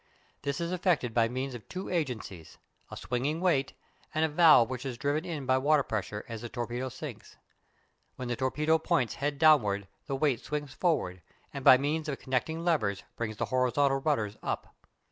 [0.41, 2.57] This is effected by means of two agencies,
[2.89, 3.73] a swinging weight,
[4.15, 7.37] and a valve which is driven in by water pressure as the torpedo sinks.
[8.15, 11.21] When the torpedo points head downwards the weight swings forward,
[11.53, 14.73] and by means of connecting levers brings the horizontal rudders up.